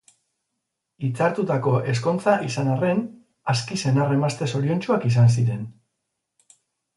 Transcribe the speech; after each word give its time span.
Hitzartutako 1.07 1.73
ezkontza 1.93 2.33
izan 2.47 2.71
arren, 2.77 3.03
aski 3.55 3.77
senar-emazte 3.83 4.49
zoriontsuak 4.55 5.07
izan 5.11 5.31
ziren. 5.35 5.63